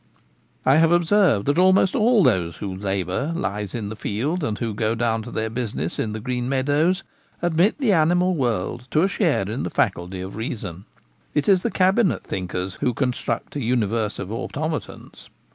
I 0.65 0.77
have 0.77 0.91
observed 0.91 1.45
that 1.45 1.59
almost 1.59 1.93
all 1.95 2.23
those 2.23 2.57
whose 2.57 2.81
labour 2.81 3.33
lies 3.35 3.75
in 3.75 3.89
the 3.89 3.95
field, 3.95 4.43
and 4.43 4.57
who 4.57 4.73
go 4.73 4.95
down 4.95 5.21
to 5.21 5.29
their 5.29 5.51
business 5.51 5.99
in 5.99 6.11
the 6.11 6.19
green 6.19 6.49
meadows, 6.49 7.03
admit 7.39 7.77
the 7.77 7.93
animal 7.93 8.33
world 8.35 8.87
to 8.89 9.03
a 9.03 9.07
share 9.07 9.47
in 9.47 9.61
the 9.61 9.69
faculty 9.69 10.19
of 10.21 10.35
reason. 10.37 10.85
It 11.35 11.47
is 11.47 11.61
the 11.61 11.69
cabinet 11.69 12.23
thinkers 12.23 12.79
who 12.81 12.95
construct 12.95 13.55
a 13.55 13.61
universe 13.61 14.17
of 14.17 14.31
automatons. 14.31 15.29